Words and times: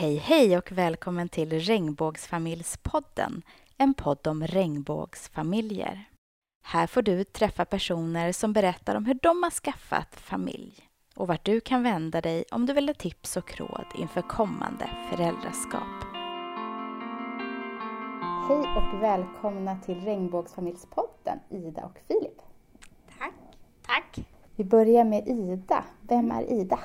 Hej 0.00 0.16
hej 0.16 0.58
och 0.58 0.72
välkommen 0.72 1.28
till 1.28 1.60
Regnbågsfamiljspodden, 1.60 3.42
en 3.78 3.94
podd 3.94 4.26
om 4.26 4.46
regnbågsfamiljer. 4.46 6.04
Här 6.64 6.86
får 6.86 7.02
du 7.02 7.24
träffa 7.24 7.64
personer 7.64 8.32
som 8.32 8.52
berättar 8.52 8.94
om 8.94 9.06
hur 9.06 9.18
de 9.22 9.42
har 9.42 9.50
skaffat 9.50 10.14
familj 10.16 10.72
och 11.16 11.28
vart 11.28 11.44
du 11.44 11.60
kan 11.60 11.82
vända 11.82 12.20
dig 12.20 12.44
om 12.50 12.66
du 12.66 12.72
vill 12.72 12.88
ha 12.88 12.94
tips 12.94 13.36
och 13.36 13.58
råd 13.58 13.86
inför 13.98 14.22
kommande 14.22 14.90
föräldraskap. 15.10 16.04
Hej 18.48 18.58
och 18.76 19.02
välkomna 19.02 19.76
till 19.76 20.00
Regnbågsfamiljspodden, 20.00 21.38
Ida 21.50 21.84
och 21.84 21.98
Filip. 22.08 22.42
Tack. 23.18 23.34
Tack. 23.86 24.26
Vi 24.56 24.64
börjar 24.64 25.04
med 25.04 25.28
Ida. 25.28 25.84
Vem 26.00 26.30
är 26.30 26.52
Ida? 26.52 26.78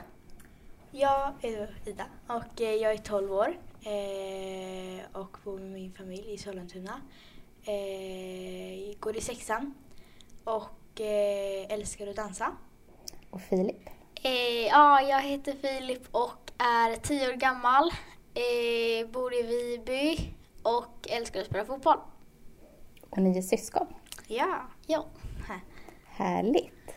Jag 0.97 1.33
är 1.41 1.75
Ida 1.85 2.05
och 2.27 2.61
eh, 2.61 2.73
jag 2.75 2.93
är 2.93 2.97
12 2.97 3.31
år 3.31 3.57
eh, 3.81 5.21
och 5.21 5.37
bor 5.43 5.59
med 5.59 5.71
min 5.71 5.93
familj 5.93 6.33
i 6.33 6.37
Sollentuna. 6.37 7.01
Eh, 7.63 8.99
går 8.99 9.17
i 9.17 9.21
sexan 9.21 9.73
och 10.43 11.01
älskar 11.69 12.07
att 12.07 12.15
dansa. 12.15 12.51
Och 13.29 13.41
Filip? 13.41 13.89
ja, 14.69 15.01
jag 15.01 15.21
heter 15.21 15.53
Filip 15.53 16.07
och 16.11 16.51
är 16.57 16.95
10 16.95 17.29
år 17.29 17.33
gammal. 17.33 17.91
bor 19.11 19.33
i 19.33 19.43
Viby 19.43 20.33
och 20.63 21.09
älskar 21.09 21.41
att 21.41 21.45
spela 21.47 21.65
fotboll. 21.65 21.97
Och 23.09 23.17
ni 23.17 23.37
är 23.37 23.41
syskon? 23.41 23.87
Ja. 24.27 24.61
ja. 24.87 25.05
Härligt. 26.05 26.95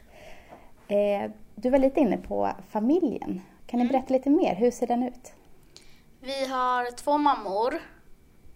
du 1.54 1.70
var 1.70 1.78
lite 1.78 2.00
inne 2.00 2.16
på 2.16 2.52
familjen. 2.70 3.42
Kan 3.68 3.78
ni 3.78 3.84
mm. 3.84 3.92
berätta 3.92 4.14
lite 4.14 4.30
mer? 4.30 4.54
Hur 4.54 4.70
ser 4.70 4.86
den 4.86 5.02
ut? 5.02 5.32
Vi 6.20 6.46
har 6.46 6.90
två 6.90 7.18
mammor. 7.18 7.82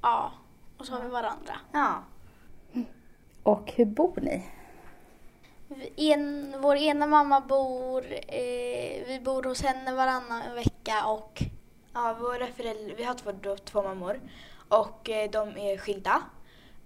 Ja, 0.03 0.33
och 0.79 0.87
så 0.87 0.93
har 0.93 1.03
vi 1.03 1.09
varandra. 1.09 1.55
Ja. 1.73 2.05
Och 3.42 3.73
hur 3.73 3.84
bor 3.84 4.20
ni? 4.20 4.45
En, 5.97 6.55
vår 6.61 6.77
ena 6.77 7.06
mamma 7.06 7.41
bor, 7.41 8.05
eh, 8.12 9.06
vi 9.06 9.20
bor 9.25 9.42
hos 9.42 9.62
henne 9.62 9.92
varannan 9.95 10.55
vecka 10.55 11.06
och 11.06 11.42
Ja, 11.95 12.17
våra 12.20 12.47
föräldrar, 12.47 12.97
vi 12.97 13.05
har 13.05 13.14
två, 13.14 13.56
två 13.64 13.83
mammor 13.83 14.20
och 14.69 15.11
eh, 15.11 15.31
de 15.31 15.48
är 15.48 15.77
skilda. 15.79 16.23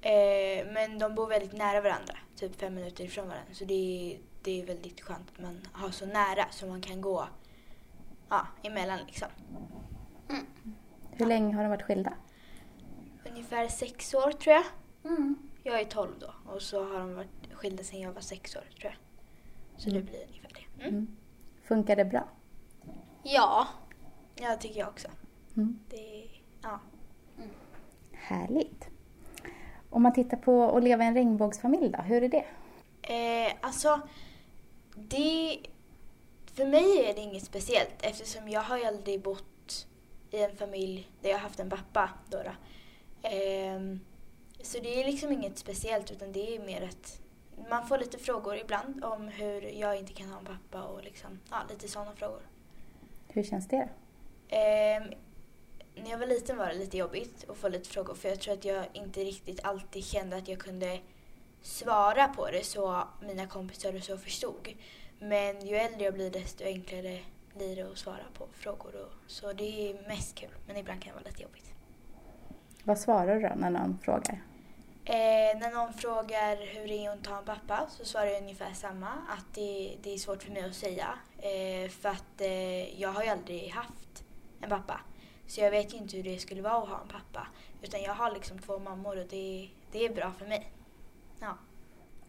Eh, 0.00 0.67
men 0.72 0.98
de 0.98 1.15
bor 1.15 1.27
väldigt 1.27 1.53
nära 1.53 1.81
varandra, 1.81 2.15
typ 2.37 2.61
fem 2.61 2.75
minuter 2.75 3.05
ifrån 3.05 3.28
varandra. 3.28 3.55
Så 3.55 3.65
det 3.65 3.75
är, 3.75 4.19
det 4.43 4.62
är 4.62 4.67
väldigt 4.67 5.00
skönt 5.00 5.31
att 5.33 5.43
man 5.43 5.69
har 5.72 5.91
så 5.91 6.06
nära 6.06 6.47
så 6.50 6.67
man 6.67 6.81
kan 6.81 7.00
gå 7.00 7.28
ja, 8.28 8.46
emellan 8.62 8.98
liksom. 9.06 9.28
Mm. 10.28 10.46
Hur 11.10 11.27
länge 11.27 11.55
har 11.56 11.62
de 11.62 11.69
varit 11.69 11.82
skilda? 11.82 12.14
Ungefär 13.30 13.69
sex 13.69 14.14
år 14.14 14.32
tror 14.32 14.55
jag. 14.55 14.64
Mm. 15.05 15.36
Jag 15.62 15.80
är 15.80 15.84
tolv 15.84 16.12
då 16.19 16.52
och 16.52 16.62
så 16.62 16.84
har 16.84 16.98
de 16.98 17.14
varit 17.14 17.52
skilda 17.52 17.82
sedan 17.82 18.00
jag 18.00 18.12
var 18.12 18.20
sex 18.20 18.56
år 18.56 18.64
tror 18.80 18.92
jag. 18.92 18.97
Så 19.77 19.91
mm. 19.91 20.00
det 20.00 20.10
blir 20.10 20.27
ungefär 20.28 20.50
det. 20.54 20.84
Mm. 20.84 20.94
mm. 20.94 21.16
Funkar 21.62 21.97
det 21.97 22.04
bra? 22.04 22.28
Ja. 23.22 23.66
Det 24.34 24.56
tycker 24.56 24.80
jag 24.80 24.88
också. 24.88 25.08
Mm. 25.56 25.78
Det, 25.91 26.28
ja. 26.62 26.80
Mm. 27.38 27.50
Härligt. 28.12 28.88
Om 29.91 30.02
man 30.02 30.12
tittar 30.12 30.36
på 30.36 30.77
att 30.77 30.82
leva 30.82 31.04
i 31.04 31.06
en 31.06 31.14
regnbågsfamilj 31.14 31.88
då, 31.88 32.02
hur 32.02 32.22
är 32.22 32.28
det? 32.28 32.44
Eh, 33.02 33.52
alltså, 33.60 34.00
det 34.94 35.58
för 36.57 36.67
mig 36.67 37.05
är 37.05 37.15
det 37.15 37.21
inget 37.21 37.45
speciellt 37.45 38.03
eftersom 38.03 38.49
jag 38.49 38.61
har 38.61 38.85
aldrig 38.85 39.23
bott 39.23 39.87
i 40.31 40.43
en 40.43 40.57
familj 40.57 41.11
där 41.23 41.31
jag 41.31 41.37
har 41.37 41.43
haft 41.43 41.61
en 41.61 41.71
pappa. 41.71 42.11
Då, 42.31 42.43
då. 42.43 42.51
Ehm, 43.29 44.01
så 44.62 44.79
det 44.79 45.01
är 45.01 45.07
liksom 45.07 45.33
inget 45.33 45.59
speciellt 45.59 46.11
utan 46.11 46.33
det 46.33 46.57
är 46.57 46.61
mer 46.61 46.83
att 46.83 47.21
man 47.71 47.89
får 47.89 47.99
lite 47.99 48.19
frågor 48.19 48.56
ibland 48.56 49.05
om 49.05 49.28
hur 49.28 49.62
jag 49.62 49.99
inte 49.99 50.12
kan 50.12 50.28
ha 50.28 50.39
en 50.39 50.45
pappa 50.45 50.83
och 50.83 51.05
liksom, 51.05 51.41
ja, 51.50 51.56
lite 51.71 51.89
sådana 51.89 52.16
frågor. 52.16 52.43
Hur 53.28 53.43
känns 53.43 53.69
det? 53.69 53.89
Ehm, 54.49 55.03
när 55.95 56.11
jag 56.11 56.19
var 56.19 56.27
liten 56.27 56.56
var 56.56 56.66
det 56.66 56.75
lite 56.75 56.97
jobbigt 56.97 57.50
att 57.50 57.56
få 57.56 57.69
lite 57.69 57.89
frågor 57.89 58.15
för 58.15 58.28
jag 58.28 58.41
tror 58.41 58.55
att 58.55 58.65
jag 58.65 58.84
inte 58.93 59.21
riktigt 59.21 59.65
alltid 59.65 60.05
kände 60.05 60.37
att 60.37 60.49
jag 60.49 60.59
kunde 60.59 61.00
svara 61.62 62.28
på 62.28 62.50
det 62.50 62.65
så 62.65 63.09
mina 63.22 63.47
kompisar 63.47 63.97
och 63.97 64.03
så 64.03 64.19
förstod. 64.19 64.69
Men 65.19 65.66
ju 65.66 65.77
äldre 65.77 66.04
jag 66.04 66.15
blir 66.15 66.31
desto 66.31 66.65
enklare 66.65 67.19
blir 67.54 67.77
det 67.77 67.82
att 67.82 67.99
svara 67.99 68.25
på 68.34 68.47
frågor. 68.53 68.94
Och, 68.97 69.31
så 69.31 69.53
det 69.53 69.91
är 69.91 70.09
mest 70.09 70.34
kul, 70.34 70.50
men 70.66 70.77
ibland 70.77 71.03
kan 71.03 71.10
det 71.10 71.15
vara 71.15 71.31
lite 71.31 71.43
jobbigt. 71.43 71.72
Vad 72.84 72.99
svarar 72.99 73.34
du 73.34 73.49
då 73.49 73.54
när 73.56 73.71
någon 73.71 73.99
frågar? 74.03 74.43
Eh, 75.04 75.59
när 75.59 75.75
någon 75.75 75.93
frågar 75.93 76.56
hur 76.56 76.88
det 76.88 77.06
är 77.06 77.10
att 77.10 77.27
ha 77.27 77.38
en 77.38 77.44
pappa 77.44 77.87
så 77.91 78.04
svarar 78.04 78.27
jag 78.27 78.43
ungefär 78.43 78.72
samma. 78.72 79.09
Att 79.09 79.54
det, 79.54 79.97
det 80.03 80.15
är 80.15 80.19
svårt 80.19 80.43
för 80.43 80.53
mig 80.53 80.65
att 80.65 80.75
säga. 80.75 81.09
Eh, 81.38 81.91
för 81.91 82.09
att 82.09 82.41
eh, 82.41 83.00
jag 83.00 83.09
har 83.09 83.22
ju 83.22 83.28
aldrig 83.28 83.71
haft 83.71 84.25
en 84.60 84.71
pappa. 84.71 85.00
Så 85.47 85.60
jag 85.60 85.71
vet 85.71 85.94
ju 85.94 85.98
inte 85.98 86.16
hur 86.16 86.22
det 86.22 86.38
skulle 86.38 86.62
vara 86.62 86.83
att 86.83 86.88
ha 86.88 87.00
en 87.00 87.09
pappa. 87.09 87.47
Utan 87.83 88.03
jag 88.03 88.15
har 88.15 88.33
liksom 88.33 88.59
två 88.59 88.78
mammor 88.78 89.19
och 89.19 89.27
det, 89.27 89.71
det 89.93 90.04
är 90.06 90.15
bra 90.15 90.33
för 90.38 90.47
mig. 90.47 90.72
Ja. 91.41 91.56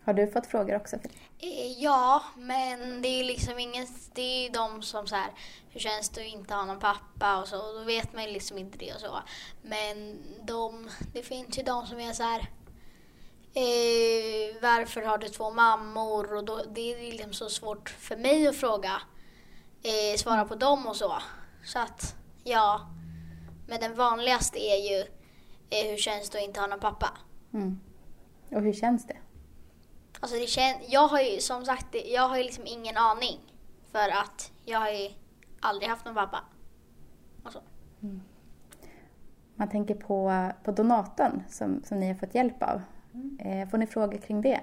Har 0.08 0.14
du 0.14 0.28
fått 0.28 0.48
frågor 0.48 0.76
också? 0.76 0.96
Eh, 1.40 1.72
ja, 1.78 2.24
men 2.38 3.02
det 3.02 3.08
är 3.08 3.24
liksom 3.24 3.60
ingen, 3.60 3.88
det 4.14 4.22
är 4.22 4.54
de 4.54 4.82
som 4.82 5.08
så 5.08 5.16
här, 5.16 5.32
hur 5.70 5.80
känns 5.80 6.10
det 6.10 6.22
att 6.22 6.28
inte 6.28 6.54
ha 6.54 6.66
någon 6.66 6.80
pappa 6.80 7.42
och 7.42 7.48
så, 7.48 7.58
och 7.58 7.80
då 7.80 7.84
vet 7.84 8.14
man 8.14 8.24
liksom 8.24 8.58
inte 8.58 8.78
det 8.78 8.94
och 8.94 9.00
så. 9.00 9.20
Men 9.62 10.18
de, 10.46 10.90
det 11.14 11.24
finns 11.24 11.58
ju 11.58 11.64
de 11.64 11.86
som 11.86 12.00
är 12.00 12.14
så 12.14 12.24
här, 12.24 12.40
eh, 13.54 14.62
varför 14.62 15.02
har 15.02 15.18
du 15.18 15.28
två 15.28 15.52
mammor? 15.52 16.34
Och 16.34 16.44
då, 16.44 16.62
det 16.76 16.94
är 16.94 17.12
liksom 17.12 17.34
så 17.34 17.50
svårt 17.50 17.90
för 17.90 18.18
mig 18.18 18.48
att 18.48 18.56
fråga, 18.56 19.02
eh, 19.84 20.18
svara 20.18 20.46
på 20.46 20.56
dem 20.56 20.88
och 20.88 20.96
så. 20.96 21.14
Så 21.66 21.80
att, 21.80 22.16
ja. 22.44 22.88
Men 23.68 23.80
den 23.80 23.96
vanligaste 23.96 24.60
är 24.60 24.92
ju, 24.92 25.00
eh, 25.70 25.90
hur 25.90 25.98
känns 25.98 26.30
det 26.30 26.38
att 26.38 26.44
inte 26.44 26.60
ha 26.60 26.68
någon 26.68 26.80
pappa? 26.80 27.18
Mm. 27.54 27.80
Och 28.52 28.62
hur 28.62 28.74
känns 28.74 29.08
det? 29.08 29.18
Alltså 30.20 30.38
det 30.38 30.48
kän, 30.48 30.76
jag 30.88 31.08
har 31.08 31.22
ju 31.22 31.40
som 31.40 31.66
sagt, 31.66 31.96
jag 32.06 32.30
har 32.30 32.38
ju 32.38 32.44
liksom 32.44 32.64
ingen 32.68 32.98
aning. 32.98 33.40
För 33.92 34.10
att 34.10 34.52
jag 34.66 34.80
har 34.80 34.90
ju 34.90 35.10
aldrig 35.60 35.90
haft 35.90 36.06
någon 36.06 36.16
pappa. 36.16 36.44
Mm. 38.02 38.22
Man 39.56 39.70
tänker 39.70 39.96
på, 39.96 40.52
på 40.64 40.72
donatorn 40.72 41.44
som, 41.50 41.84
som 41.84 42.00
ni 42.00 42.08
har 42.08 42.16
fått 42.16 42.36
hjälp 42.36 42.64
av. 42.64 42.82
Mm. 43.14 43.40
Eh, 43.40 43.70
får 43.70 43.78
ni 43.78 43.88
frågor 43.88 44.18
kring 44.18 44.42
det? 44.42 44.62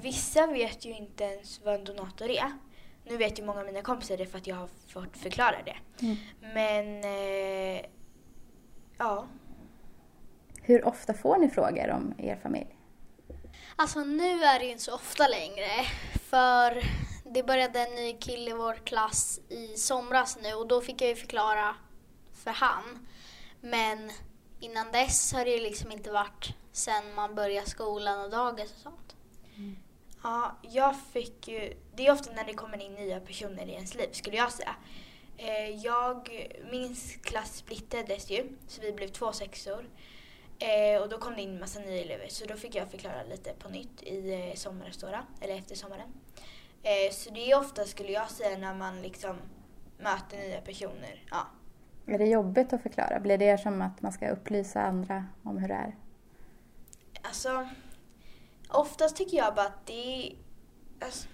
Vissa 0.00 0.46
vet 0.46 0.84
ju 0.84 0.96
inte 0.96 1.24
ens 1.24 1.60
vad 1.64 1.74
en 1.74 1.84
donator 1.84 2.30
är. 2.30 2.52
Nu 3.04 3.16
vet 3.16 3.38
ju 3.38 3.44
många 3.44 3.60
av 3.60 3.66
mina 3.66 3.82
kompisar 3.82 4.16
det 4.16 4.26
för 4.26 4.38
att 4.38 4.46
jag 4.46 4.56
har 4.56 4.68
fått 4.88 5.16
förklara 5.16 5.56
det. 5.64 6.04
Mm. 6.04 6.16
Men, 6.40 7.04
eh, 7.04 7.84
ja. 8.98 9.24
Hur 10.62 10.88
ofta 10.88 11.14
får 11.14 11.38
ni 11.38 11.48
frågor 11.48 11.90
om 11.90 12.14
er 12.18 12.36
familj? 12.36 12.73
Alltså 13.76 14.00
nu 14.04 14.44
är 14.44 14.58
det 14.58 14.64
ju 14.64 14.70
inte 14.70 14.84
så 14.84 14.94
ofta 14.94 15.28
längre. 15.28 15.70
För 16.30 16.84
det 17.24 17.42
började 17.42 17.80
en 17.80 17.94
ny 17.94 18.12
kille 18.12 18.50
i 18.50 18.54
vår 18.54 18.74
klass 18.74 19.40
i 19.48 19.76
somras 19.76 20.38
nu 20.42 20.54
och 20.54 20.68
då 20.68 20.80
fick 20.80 21.02
jag 21.02 21.08
ju 21.08 21.16
förklara 21.16 21.74
för 22.44 22.50
han. 22.50 23.06
Men 23.60 24.12
innan 24.60 24.92
dess 24.92 25.32
har 25.32 25.44
det 25.44 25.50
ju 25.50 25.60
liksom 25.60 25.92
inte 25.92 26.10
varit 26.10 26.54
sen 26.72 27.14
man 27.14 27.34
började 27.34 27.70
skolan 27.70 28.20
och 28.24 28.30
dagis 28.30 28.72
och 28.72 28.80
sånt. 28.82 29.16
Mm. 29.56 29.76
Ja, 30.22 30.56
jag 30.62 30.96
fick 31.12 31.48
ju... 31.48 31.76
Det 31.94 32.06
är 32.06 32.12
ofta 32.12 32.32
när 32.32 32.44
det 32.44 32.54
kommer 32.54 32.82
in 32.82 32.94
nya 32.94 33.20
personer 33.20 33.66
i 33.66 33.72
ens 33.72 33.94
liv, 33.94 34.08
skulle 34.12 34.36
jag 34.36 34.52
säga. 34.52 34.76
Eh, 35.36 35.70
jag, 35.70 36.28
min 36.70 36.96
klass 37.22 37.56
splittrades 37.56 38.30
ju, 38.30 38.48
så 38.68 38.80
vi 38.80 38.92
blev 38.92 39.08
två 39.08 39.32
sexor. 39.32 39.88
Eh, 40.64 41.02
och 41.02 41.08
då 41.08 41.18
kom 41.18 41.34
det 41.34 41.42
in 41.42 41.60
massa 41.60 41.80
nya 41.80 42.00
elever 42.00 42.28
så 42.28 42.46
då 42.46 42.54
fick 42.54 42.74
jag 42.74 42.88
förklara 42.88 43.22
lite 43.22 43.52
på 43.58 43.68
nytt 43.68 44.02
i 44.02 44.34
eh, 44.34 44.54
sommaras 44.54 44.96
då, 44.96 45.08
eller 45.40 45.54
efter 45.54 45.74
sommaren. 45.74 46.12
Eh, 46.82 47.12
så 47.12 47.30
det 47.30 47.50
är 47.50 47.58
ofta, 47.58 47.84
skulle 47.84 48.12
jag 48.12 48.30
säga, 48.30 48.58
när 48.58 48.74
man 48.74 49.02
liksom 49.02 49.36
möter 49.98 50.36
nya 50.36 50.60
personer. 50.60 51.24
Ja. 51.30 51.46
Är 52.06 52.18
det 52.18 52.26
jobbigt 52.26 52.72
att 52.72 52.82
förklara? 52.82 53.20
Blir 53.20 53.38
det 53.38 53.58
som 53.58 53.82
att 53.82 54.02
man 54.02 54.12
ska 54.12 54.28
upplysa 54.28 54.82
andra 54.82 55.26
om 55.42 55.58
hur 55.58 55.68
det 55.68 55.74
är? 55.74 55.96
Alltså, 57.22 57.68
oftast 58.68 59.16
tycker 59.16 59.36
jag 59.36 59.54
bara 59.54 59.66
att 59.66 59.86
det 59.86 60.26
är, 60.26 60.36
alltså, 61.00 61.28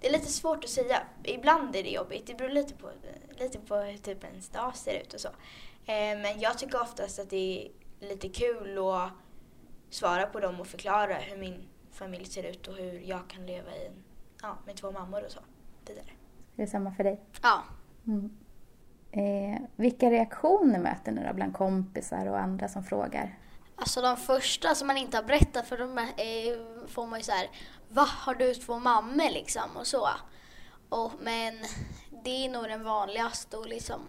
det 0.00 0.08
är 0.08 0.12
lite 0.12 0.32
svårt 0.32 0.64
att 0.64 0.70
säga. 0.70 1.02
Ibland 1.24 1.76
är 1.76 1.82
det 1.82 1.90
jobbigt. 1.90 2.26
Det 2.26 2.34
beror 2.34 2.50
lite 2.50 2.74
på, 2.74 2.90
lite 3.38 3.58
på 3.58 3.76
hur 3.76 3.98
typ 3.98 4.24
ens 4.24 4.48
dag 4.48 4.76
ser 4.76 5.00
ut 5.00 5.14
och 5.14 5.20
så. 5.20 5.28
Eh, 5.86 6.18
men 6.18 6.40
jag 6.40 6.58
tycker 6.58 6.80
oftast 6.82 7.18
att 7.18 7.30
det 7.30 7.66
är 7.66 7.81
lite 8.02 8.28
kul 8.28 8.78
att 8.78 9.10
svara 9.90 10.26
på 10.26 10.40
dem 10.40 10.60
och 10.60 10.66
förklara 10.66 11.14
hur 11.14 11.36
min 11.36 11.68
familj 11.92 12.24
ser 12.24 12.42
ut 12.42 12.68
och 12.68 12.74
hur 12.74 13.00
jag 13.00 13.28
kan 13.28 13.46
leva 13.46 13.70
i 13.70 13.90
ja, 14.42 14.58
med 14.66 14.76
två 14.76 14.90
mammor 14.90 15.24
och 15.24 15.30
så 15.30 15.40
vidare. 15.86 16.06
Det 16.56 16.62
är 16.62 16.66
samma 16.66 16.92
för 16.94 17.04
dig? 17.04 17.20
Ja. 17.42 17.62
Mm. 18.06 18.30
Eh, 19.10 19.62
vilka 19.76 20.10
reaktioner 20.10 20.78
möter 20.78 21.12
ni 21.12 21.24
då 21.28 21.34
bland 21.34 21.54
kompisar 21.54 22.26
och 22.26 22.38
andra 22.38 22.68
som 22.68 22.84
frågar? 22.84 23.38
Alltså 23.76 24.00
de 24.02 24.16
första 24.16 24.74
som 24.74 24.86
man 24.86 24.96
inte 24.96 25.16
har 25.16 25.24
berättat 25.24 25.66
för 25.66 25.78
dem 25.78 25.98
är, 25.98 26.86
får 26.88 27.06
man 27.06 27.18
ju 27.18 27.22
så 27.22 27.32
här, 27.32 27.50
va 27.88 28.02
har 28.02 28.34
du 28.34 28.54
två 28.54 28.78
mammor 28.78 29.30
liksom 29.32 29.76
och 29.76 29.86
så. 29.86 30.08
Och, 30.88 31.12
men 31.20 31.54
det 32.24 32.30
är 32.46 32.50
nog 32.50 32.64
den 32.64 32.84
vanligaste 32.84 33.56
och 33.56 33.66
liksom, 33.66 34.00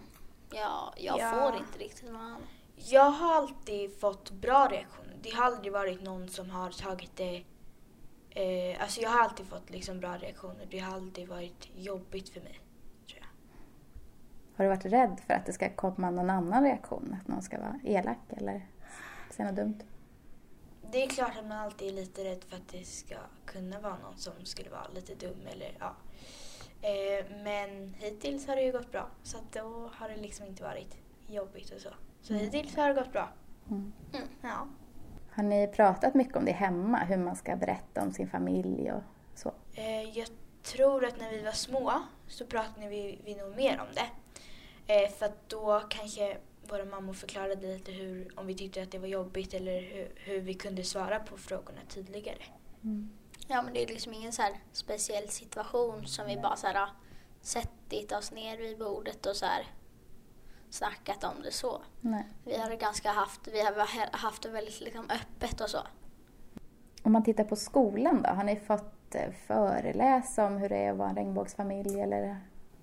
ja, 0.50 0.94
jag 0.96 1.18
Ja. 1.18 1.30
får 1.30 1.56
inte 1.58 1.78
riktigt 1.78 2.04
någon 2.12 2.20
annan. 2.20 2.42
Jag 2.76 3.10
har 3.10 3.34
alltid 3.34 4.00
fått 4.00 4.30
bra 4.30 4.68
reaktioner. 4.70 5.16
Det 5.22 5.30
har 5.30 5.44
aldrig 5.44 5.72
varit 5.72 6.02
någon 6.02 6.28
som 6.28 6.50
har 6.50 6.70
tagit 6.70 7.16
det... 7.16 7.44
Eh, 8.30 8.82
alltså 8.82 9.00
jag 9.00 9.10
har 9.10 9.20
alltid 9.20 9.46
fått 9.46 9.70
liksom 9.70 10.00
bra 10.00 10.16
reaktioner. 10.16 10.66
Det 10.70 10.78
har 10.78 10.94
aldrig 10.94 11.28
varit 11.28 11.68
jobbigt 11.76 12.28
för 12.28 12.40
mig, 12.40 12.60
tror 13.06 13.20
jag. 13.20 13.26
Har 14.56 14.64
du 14.64 14.76
varit 14.76 14.92
rädd 14.92 15.20
för 15.26 15.34
att 15.34 15.46
det 15.46 15.52
ska 15.52 15.70
komma 15.70 16.10
någon 16.10 16.30
annan 16.30 16.64
reaktion? 16.64 17.16
Att 17.20 17.28
någon 17.28 17.42
ska 17.42 17.58
vara 17.58 17.80
elak 17.84 18.18
eller 18.28 18.68
säga 19.30 19.48
något 19.48 19.56
dumt? 19.56 19.78
Det 20.92 21.02
är 21.02 21.08
klart 21.08 21.38
att 21.38 21.46
man 21.46 21.58
alltid 21.58 21.88
är 21.88 21.92
lite 21.92 22.24
rädd 22.24 22.44
för 22.48 22.56
att 22.56 22.68
det 22.68 22.84
ska 22.84 23.16
kunna 23.44 23.80
vara 23.80 23.98
någon 23.98 24.16
som 24.16 24.32
skulle 24.44 24.70
vara 24.70 24.88
lite 24.94 25.14
dum 25.14 25.46
eller 25.46 25.76
ja. 25.80 25.96
Eh, 26.88 27.24
men 27.44 27.94
hittills 27.94 28.46
har 28.46 28.56
det 28.56 28.62
ju 28.62 28.72
gått 28.72 28.92
bra. 28.92 29.08
Så 29.22 29.38
att 29.38 29.52
då 29.52 29.90
har 29.94 30.08
det 30.08 30.16
liksom 30.16 30.46
inte 30.46 30.62
varit 30.62 30.96
jobbigt 31.28 31.70
och 31.70 31.80
så. 31.80 31.88
Så 32.24 32.32
Mm. 32.32 32.44
hittills 32.44 32.76
har 32.76 32.88
det 32.88 32.94
gått 32.94 33.12
bra. 33.12 33.28
Mm. 33.70 33.92
Ja. 34.42 34.66
Har 35.30 35.42
ni 35.42 35.66
pratat 35.68 36.14
mycket 36.14 36.36
om 36.36 36.44
det 36.44 36.52
hemma? 36.52 36.98
Hur 36.98 37.16
man 37.16 37.36
ska 37.36 37.56
berätta 37.56 38.02
om 38.02 38.12
sin 38.12 38.28
familj 38.28 38.92
och 38.92 39.02
så? 39.34 39.52
Eh, 39.74 40.18
jag 40.18 40.28
tror 40.62 41.04
att 41.04 41.20
när 41.20 41.30
vi 41.30 41.42
var 41.42 41.52
små 41.52 41.92
så 42.28 42.46
pratade 42.46 42.88
vi, 42.88 43.18
vi 43.24 43.34
nog 43.34 43.56
mer 43.56 43.80
om 43.80 43.86
det. 43.94 44.08
Eh, 44.94 45.10
för 45.10 45.26
att 45.26 45.48
då 45.48 45.82
kanske 45.88 46.36
våra 46.68 46.84
mammor 46.84 47.12
förklarade 47.12 47.66
lite 47.66 47.92
hur, 47.92 48.32
om 48.40 48.46
vi 48.46 48.54
tyckte 48.54 48.82
att 48.82 48.90
det 48.90 48.98
var 48.98 49.06
jobbigt 49.08 49.54
eller 49.54 49.80
hur, 49.80 50.12
hur 50.16 50.40
vi 50.40 50.54
kunde 50.54 50.84
svara 50.84 51.18
på 51.20 51.36
frågorna 51.38 51.80
tydligare. 51.88 52.42
Ja 53.48 53.62
men 53.62 53.74
det 53.74 53.82
är 53.82 53.86
liksom 53.86 54.12
ingen 54.12 54.32
så 54.32 54.42
här 54.42 54.52
speciell 54.72 55.28
situation 55.28 56.06
som 56.06 56.26
vi 56.26 56.36
bara 56.36 56.56
så 56.56 56.66
här 56.66 56.74
har 56.74 56.88
suttit 57.40 58.12
oss 58.12 58.32
ner 58.32 58.56
vid 58.58 58.78
bordet 58.78 59.26
och 59.26 59.36
så 59.36 59.46
här 59.46 59.66
snackat 60.74 61.24
om 61.24 61.42
det 61.42 61.52
så. 61.52 61.82
Nej. 62.00 62.24
Vi 62.44 62.56
har 62.56 62.70
ganska 62.70 63.10
haft, 63.10 63.48
vi 63.48 63.60
har 63.60 64.16
haft 64.16 64.42
det 64.42 64.48
väldigt 64.48 64.80
liksom 64.80 65.10
öppet 65.10 65.60
och 65.60 65.70
så. 65.70 65.78
Om 67.02 67.12
man 67.12 67.24
tittar 67.24 67.44
på 67.44 67.56
skolan 67.56 68.22
då, 68.22 68.30
har 68.30 68.44
ni 68.44 68.56
fått 68.56 69.14
eh, 69.14 69.30
föreläsa 69.46 70.46
om 70.46 70.56
hur 70.56 70.68
det 70.68 70.76
är 70.76 70.90
att 70.90 70.96
vara 70.96 71.08
en 71.08 71.16
regnbågsfamilj 71.16 72.00
eller? 72.00 72.40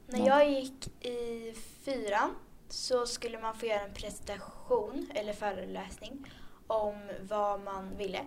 När 0.07 0.27
jag 0.27 0.49
gick 0.49 1.05
i 1.05 1.53
fyran 1.85 2.35
så 2.69 3.05
skulle 3.05 3.39
man 3.39 3.55
få 3.55 3.65
göra 3.65 3.81
en 3.81 3.93
presentation 3.93 5.09
eller 5.15 5.33
föreläsning 5.33 6.25
om 6.67 6.95
vad 7.21 7.61
man 7.61 7.97
ville. 7.97 8.19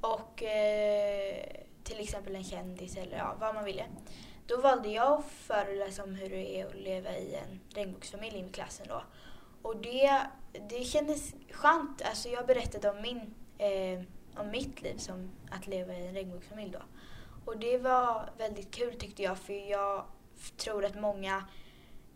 Och 0.00 0.42
eh, 0.42 1.44
till 1.84 2.00
exempel 2.00 2.34
en 2.36 2.44
kändis 2.44 2.96
eller 2.96 3.16
ja, 3.16 3.36
vad 3.40 3.54
man 3.54 3.64
ville. 3.64 3.84
Då 4.50 4.56
valde 4.56 4.88
jag 4.88 5.18
att 5.18 5.24
föreläsa 5.24 6.02
om 6.02 6.14
hur 6.14 6.30
det 6.30 6.60
är 6.60 6.66
att 6.66 6.74
leva 6.74 7.16
i 7.16 7.34
en 7.34 7.60
regnbågsfamilj 7.74 8.38
i 8.38 8.52
klassen 8.52 8.86
då. 8.88 9.02
Och 9.62 9.76
det, 9.76 10.26
det 10.68 10.84
kändes 10.84 11.34
skönt. 11.50 12.02
Alltså 12.02 12.28
jag 12.28 12.46
berättade 12.46 12.90
om, 12.90 13.02
min, 13.02 13.34
eh, 13.58 14.02
om 14.40 14.50
mitt 14.50 14.82
liv 14.82 14.96
som 14.96 15.30
att 15.50 15.66
leva 15.66 15.94
i 15.94 16.06
en 16.06 16.14
regnbågsfamilj 16.14 16.70
då. 16.70 16.82
Och 17.44 17.58
det 17.58 17.78
var 17.78 18.30
väldigt 18.38 18.70
kul 18.70 18.94
tyckte 18.94 19.22
jag 19.22 19.38
för 19.38 19.70
jag 19.70 20.04
tror 20.56 20.84
att 20.84 21.00
många, 21.00 21.44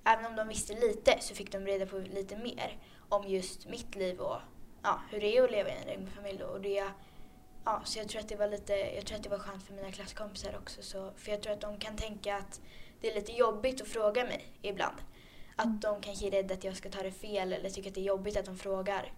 även 0.05 0.27
om 0.27 0.37
de 0.37 0.49
visste 0.49 0.75
lite, 0.75 1.19
så 1.21 1.35
fick 1.35 1.53
de 1.53 1.67
reda 1.67 1.87
på 1.87 1.99
lite 1.99 2.37
mer 2.37 2.79
om 3.09 3.29
just 3.29 3.69
mitt 3.69 3.95
liv 3.95 4.21
och 4.21 4.41
ja, 4.83 5.01
hur 5.11 5.21
det 5.21 5.37
är 5.37 5.45
att 5.45 5.51
leva 5.51 5.69
i 5.69 5.73
en 5.73 5.89
regnbågsfamilj 5.89 6.39
då. 6.39 6.47
Och 6.47 6.61
det, 6.61 6.85
ja, 7.65 7.83
så 7.85 7.99
jag 7.99 8.09
tror 8.09 8.21
att 8.21 8.29
det 8.29 8.37
var 8.37 8.49
lite, 8.49 8.73
jag 8.73 9.07
tror 9.07 9.17
att 9.17 9.23
det 9.23 9.29
var 9.29 9.39
skönt 9.39 9.63
för 9.63 9.75
mina 9.75 9.93
klasskompisar 9.93 10.57
också. 10.63 10.83
Så, 10.83 11.13
för 11.17 11.31
jag 11.31 11.43
tror 11.43 11.53
att 11.53 11.61
de 11.61 11.79
kan 11.79 11.97
tänka 11.97 12.37
att 12.37 12.61
det 13.01 13.11
är 13.11 13.15
lite 13.15 13.33
jobbigt 13.33 13.81
att 13.81 13.89
fråga 13.89 14.25
mig 14.25 14.47
ibland. 14.63 14.97
Att 15.57 15.83
de 15.83 16.01
kanske 16.01 16.27
är 16.27 16.31
rädda 16.31 16.55
att 16.55 16.65
jag 16.65 16.77
ska 16.77 16.91
ta 16.91 17.03
det 17.03 17.13
fel 17.13 17.53
eller 17.53 17.71
tycker 17.71 17.89
att 17.91 17.95
det 17.95 18.01
är 18.01 18.05
jobbigt 18.05 18.37
att 18.37 18.45
de 18.45 18.57
frågar. 18.59 19.13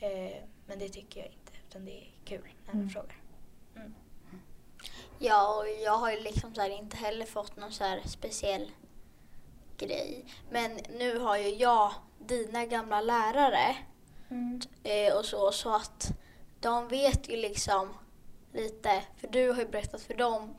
Eh, 0.00 0.36
men 0.66 0.78
det 0.78 0.88
tycker 0.88 1.20
jag 1.20 1.28
inte, 1.28 1.52
utan 1.68 1.84
det 1.84 1.90
är 2.00 2.10
kul 2.24 2.48
när 2.64 2.72
de 2.72 2.78
Mm. 2.78 2.90
frågar. 2.90 3.16
Ja, 5.18 5.56
och 5.58 5.68
jag 5.84 5.92
har 5.98 6.12
ju 6.12 6.20
liksom 6.20 6.54
så 6.54 6.60
här 6.60 6.70
inte 6.70 6.96
heller 6.96 7.26
fått 7.26 7.56
någon 7.56 7.72
så 7.72 7.84
här 7.84 8.00
speciell 8.06 8.70
grej. 9.78 10.24
Men 10.50 10.78
nu 10.98 11.18
har 11.18 11.36
ju 11.38 11.48
jag 11.48 11.92
dina 12.18 12.66
gamla 12.66 13.00
lärare 13.00 13.76
eh, 14.82 15.16
och 15.16 15.24
så, 15.24 15.52
så 15.52 15.74
att 15.74 16.12
de 16.66 16.88
vet 16.88 17.28
ju 17.28 17.36
liksom 17.36 17.88
lite, 18.52 19.02
för 19.16 19.28
du 19.28 19.50
har 19.52 19.58
ju 19.58 19.68
berättat 19.68 20.00
för 20.02 20.14
dem. 20.14 20.54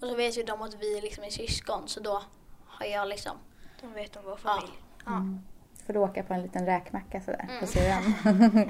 Och 0.00 0.06
så 0.08 0.14
vet 0.14 0.38
ju 0.38 0.42
de 0.42 0.62
att 0.62 0.74
vi 0.74 1.00
liksom 1.00 1.24
är 1.24 1.30
syskon, 1.30 1.88
så 1.88 2.00
då 2.00 2.22
har 2.66 2.86
jag 2.86 3.08
liksom, 3.08 3.36
De 3.80 3.92
vet 3.92 4.16
om 4.16 4.22
vår 4.24 4.36
familj. 4.36 4.72
Ja. 5.04 5.12
Mm. 5.12 5.40
Får 5.86 5.92
du 5.92 5.98
åka 5.98 6.22
på 6.22 6.34
en 6.34 6.42
liten 6.42 6.66
räkmacka 6.66 7.20
sådär 7.20 7.46
på 7.46 7.52
Mm. 7.52 7.66
syrran? 7.66 8.14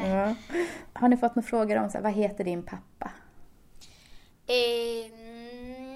ja. 0.17 0.35
Har 1.01 1.09
ni 1.09 1.17
fått 1.17 1.35
några 1.37 1.49
frågor 1.49 1.77
om 1.77 1.91
så 1.91 1.99
här, 1.99 2.03
vad 2.03 2.13
heter 2.13 2.45
din 2.45 2.63
pappa? 2.63 3.11
Eh, 4.47 5.11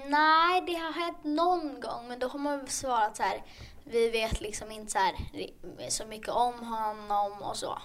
nej, 0.09 0.61
det 0.67 0.73
har 0.75 0.93
hänt 0.93 1.23
någon 1.23 1.79
gång, 1.81 2.07
men 2.07 2.19
då 2.19 2.27
har 2.27 2.39
man 2.39 2.67
svarat 2.67 3.17
så 3.17 3.23
här. 3.23 3.43
Vi 3.83 4.09
vet 4.09 4.41
liksom 4.41 4.71
inte 4.71 4.91
så, 4.91 4.97
här, 4.99 5.15
så 5.89 6.05
mycket 6.05 6.29
om 6.29 6.53
honom 6.67 7.41
och 7.41 7.55
så. 7.57 7.77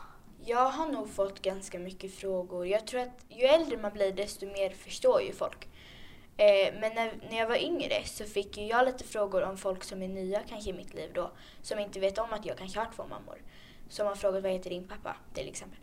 Jag 0.48 0.70
har 0.70 0.88
nog 0.88 1.10
fått 1.10 1.42
ganska 1.42 1.78
mycket 1.78 2.14
frågor. 2.14 2.66
Jag 2.66 2.86
tror 2.86 3.00
att 3.00 3.24
ju 3.28 3.44
äldre 3.44 3.76
man 3.76 3.92
blir 3.92 4.12
desto 4.12 4.46
mer 4.46 4.70
förstår 4.70 5.22
ju 5.22 5.32
folk. 5.32 5.68
Eh, 6.36 6.74
men 6.80 6.94
när, 6.94 7.12
när 7.30 7.38
jag 7.38 7.46
var 7.46 7.56
yngre 7.56 8.04
så 8.04 8.24
fick 8.24 8.58
ju 8.58 8.66
jag 8.66 8.86
lite 8.86 9.04
frågor 9.04 9.42
om 9.42 9.56
folk 9.56 9.84
som 9.84 10.02
är 10.02 10.08
nya 10.08 10.42
kanske 10.48 10.70
i 10.70 10.72
mitt 10.72 10.94
liv 10.94 11.10
då. 11.14 11.30
Som 11.62 11.78
inte 11.78 12.00
vet 12.00 12.18
om 12.18 12.32
att 12.32 12.46
jag 12.46 12.58
kanske 12.58 12.78
har 12.78 12.92
två 12.96 13.06
mammor. 13.06 13.38
Som 13.88 14.06
har 14.06 14.14
frågat 14.14 14.42
vad 14.42 14.52
heter 14.52 14.70
din 14.70 14.88
pappa 14.88 15.16
till 15.34 15.48
exempel. 15.48 15.78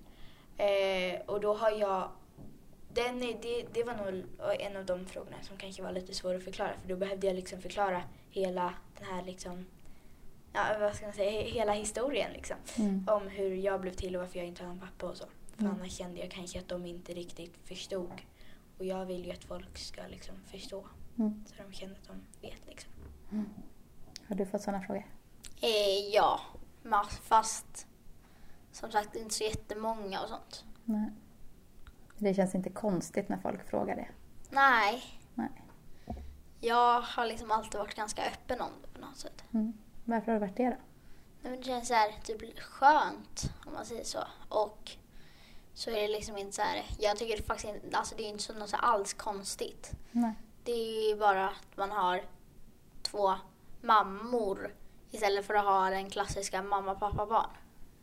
Eh, 0.58 1.22
och 1.26 1.42
då 1.42 1.54
har 1.54 1.72
jag 1.72 2.10
den 2.94 3.20
det, 3.20 3.66
det 3.74 3.84
var 3.84 3.94
nog 3.94 4.24
en 4.60 4.78
av 4.78 4.86
de 4.86 5.06
frågorna 5.06 5.38
som 5.42 5.58
kanske 5.58 5.84
var 5.84 5.92
lite 5.92 6.14
svår 6.14 6.36
att 6.36 6.44
förklara 6.44 6.74
för 6.82 6.90
då 6.90 6.96
behövde 6.96 7.28
jag 7.28 7.36
liksom 7.36 7.62
förklara 7.62 8.04
hela 8.30 8.74
den 9.00 9.08
här 9.08 9.24
liksom, 9.24 9.66
ja 10.54 10.78
vad 10.80 10.96
ska 10.96 11.06
man 11.06 11.14
säga, 11.14 11.32
he- 11.32 11.52
hela 11.54 11.74
historien 11.74 12.34
liksom 12.34 12.58
Mm. 12.78 13.06
om 13.08 13.28
hur 13.28 13.56
jag 13.56 13.82
blev 13.82 13.94
till 13.94 14.16
och 14.16 14.22
varför 14.22 14.40
jag 14.40 14.48
inte 14.48 14.64
har 14.64 14.72
en 14.72 14.80
pappa 14.80 15.06
och 15.06 15.18
så. 15.18 15.26
För 15.56 15.62
Mm. 15.64 15.76
annars 15.76 15.92
kände 15.92 16.20
jag 16.20 16.32
kanske 16.32 16.60
att 16.60 16.68
de 16.68 16.86
inte 16.86 17.14
riktigt 17.14 17.58
förstod. 17.64 18.22
Och 18.78 18.86
jag 18.86 19.06
vill 19.06 19.26
ju 19.26 19.32
att 19.32 19.44
folk 19.44 19.78
ska 19.78 20.02
liksom 20.08 20.36
förstå. 20.46 20.86
Mm. 21.18 21.46
Så 21.48 21.64
de 21.64 21.74
känner 21.74 21.94
att 21.94 22.08
de 22.08 22.48
vet 22.48 22.68
liksom. 22.68 22.92
Har 24.28 24.36
du 24.36 24.46
fått 24.46 24.62
sådana 24.62 24.84
frågor? 24.84 25.06
Eh, 25.62 26.10
ja, 26.14 26.40
fast 27.22 27.88
som 28.72 28.92
sagt 28.92 29.16
inte 29.16 29.34
så 29.34 29.44
jättemånga 29.44 30.22
och 30.22 30.30
sånt. 30.30 30.66
Nej. 30.86 31.10
Det 32.18 32.34
känns 32.34 32.56
inte 32.56 32.70
konstigt 32.70 33.30
när 33.30 33.38
folk 33.38 33.70
frågar 33.70 33.96
det. 33.96 34.08
Nej, 34.50 35.04
Nej. 35.36 35.50
jag 36.60 37.02
har 37.02 37.26
liksom 37.26 37.52
alltid 37.52 37.80
varit 37.80 37.96
ganska 37.96 38.22
öppen 38.26 38.62
om 38.62 38.70
det 38.82 38.88
på 39.00 39.06
något 39.06 39.18
sätt. 39.18 39.44
Mm. 39.54 39.74
Varför 40.06 40.32
har 40.32 40.40
du 40.40 40.46
varit 40.46 40.58
det 40.58 40.70
då? 40.70 40.76
Men 41.42 41.58
Det 41.58 41.64
känns 41.64 41.88
så 41.88 41.94
här, 41.94 42.14
typ 42.24 42.60
skönt 42.60 43.52
om 43.66 43.74
man 43.74 43.86
säger 43.86 44.04
så. 44.04 44.24
Och 44.50 44.92
så 45.74 45.90
är 45.90 46.02
det 46.02 46.08
liksom 46.08 46.38
inte 46.38 46.56
så 46.56 46.62
här, 46.62 46.86
jag 47.00 47.18
tycker 47.18 47.38
det 47.38 47.44
faktiskt 47.44 47.74
inte, 47.74 47.98
alltså 47.98 48.16
det 48.16 48.24
är 48.24 48.30
inte 48.30 48.44
så 48.44 48.54
något 48.54 48.70
så 48.70 48.78
alls 48.78 49.14
konstigt. 49.14 49.92
Nej. 50.12 50.34
Det 50.64 50.72
är 50.72 51.10
ju 51.10 51.16
bara 51.16 51.50
att 51.50 51.78
man 51.78 51.92
har 51.92 52.24
två 53.02 53.34
mammor 53.82 54.76
istället 55.12 55.46
för 55.46 55.54
att 55.54 55.66
ha 55.66 55.90
den 55.90 56.10
klassiska 56.10 56.64
mamma, 56.64 56.96
pappa, 56.96 57.26
barn. 57.26 57.50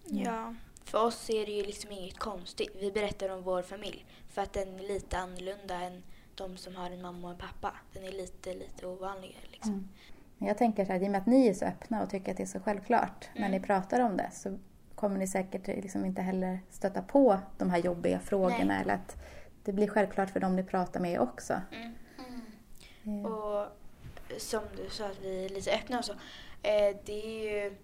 Ja. 0.05 0.55
För 0.85 1.05
oss 1.05 1.31
är 1.31 1.47
det 1.47 1.53
ju 1.53 1.63
liksom 1.63 1.93
inget 1.93 2.19
konstigt. 2.19 2.77
Vi 2.81 2.93
berättar 2.93 3.29
om 3.29 3.43
vår 3.43 3.63
familj. 3.63 4.07
För 4.29 4.43
att 4.43 4.53
den 4.53 4.79
är 4.79 4.89
lite 4.89 5.19
annorlunda 5.19 5.75
än 5.75 6.03
de 6.35 6.57
som 6.57 6.77
har 6.77 6.91
en 6.91 7.03
mamma 7.03 7.27
och 7.27 7.33
en 7.33 7.39
pappa. 7.39 7.75
Den 7.93 8.05
är 8.05 8.13
lite, 8.13 8.55
lite 8.55 8.87
ovanligare 8.87 9.45
liksom. 9.51 9.73
Mm. 9.73 9.89
Men 10.41 10.49
jag 10.49 10.59
tänker 10.59 10.85
så 10.85 10.93
här, 10.93 11.03
i 11.03 11.07
och 11.07 11.11
med 11.11 11.21
att 11.21 11.27
ni 11.27 11.47
är 11.49 11.55
så 11.55 11.65
öppna 11.65 12.03
och 12.03 12.11
tycker 12.11 12.31
att 12.31 12.37
det 12.37 12.43
är 12.43 12.47
så 12.47 12.61
självklart 12.61 13.29
när 13.35 13.41
Mm. 13.47 13.51
ni 13.51 13.61
pratar 13.61 14.01
om 14.01 14.17
det 14.17 14.31
så 14.33 14.59
kommer 14.95 15.19
ni 15.19 15.27
säkert 15.27 15.67
liksom 15.67 16.05
inte 16.05 16.23
heller 16.23 16.61
stöta 16.71 17.03
på 17.03 17.39
de 17.59 17.71
här 17.71 17.79
jobbiga 17.79 18.21
frågorna 18.21 18.65
Nej. 18.65 18.83
eller 18.83 18.95
att 18.95 19.17
det 19.65 19.73
blir 19.73 19.89
självklart 19.89 20.31
för 20.31 20.41
dem 20.41 20.57
ni 20.57 20.65
pratar 20.65 21.01
med 21.01 21.21
också. 21.21 21.61
Mm. 21.73 21.93
Mm. 23.05 23.25
Eh, 23.27 23.33
Och 23.33 23.67
som 24.39 24.63
du 24.77 24.91
sa 24.91 25.07
att 25.07 25.21
vi 25.23 25.45
är 25.45 25.49
lite 25.49 25.73
öppna 25.75 25.99
och 25.99 26.05
så. 26.05 26.13
Eh, 26.63 26.97
det 27.05 27.13
är 27.13 27.65
ju... 27.65 27.77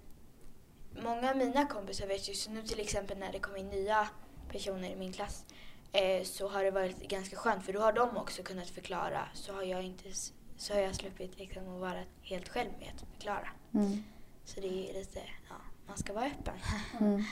Många 1.02 1.30
av 1.30 1.36
mina 1.36 1.66
kompisar 1.66 2.06
vet 2.06 2.28
ju, 2.28 2.34
så 2.34 2.50
nu 2.50 2.62
till 2.62 2.80
exempel 2.80 3.18
när 3.18 3.32
det 3.32 3.38
kommer 3.38 3.58
in 3.58 3.68
nya 3.68 4.08
personer 4.52 4.88
i 4.90 4.96
min 4.96 5.12
klass 5.12 5.44
eh, 5.92 6.22
så 6.24 6.48
har 6.48 6.64
det 6.64 6.70
varit 6.70 7.08
ganska 7.08 7.36
skönt 7.36 7.64
för 7.64 7.72
då 7.72 7.80
har 7.80 7.92
de 7.92 8.16
också 8.16 8.42
kunnat 8.42 8.68
förklara 8.70 9.22
så 9.34 9.52
har 9.52 9.62
jag 9.62 9.82
inte 9.82 10.08
så 10.56 10.74
har 10.74 10.80
jag 10.80 10.94
sluppit 10.94 11.38
liksom 11.38 11.74
att 11.74 11.80
vara 11.80 12.02
helt 12.22 12.48
själv 12.48 12.70
med 12.78 12.88
att 12.94 13.04
förklara. 13.14 13.48
Mm. 13.74 14.04
Så 14.44 14.60
det 14.60 14.66
är 14.90 14.94
lite, 14.94 15.20
ja, 15.48 15.54
man 15.86 15.96
ska 15.96 16.12
vara 16.12 16.26
öppen. 16.26 16.54
Mm. 17.00 17.22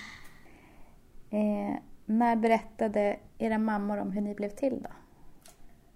Eh, 1.31 1.77
när 2.07 2.37
berättade 2.37 3.19
era 3.39 3.59
mammor 3.59 3.99
om 3.99 4.13
hur 4.13 4.21
ni 4.21 4.35
blev 4.35 4.49
till 4.49 4.83
då? 4.83 4.91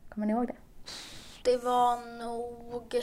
Kommer 0.09 0.27
ni 0.27 0.33
ihåg 0.33 0.47
det? 0.47 0.57
Det 1.43 1.57
var 1.57 2.19
nog, 2.19 2.95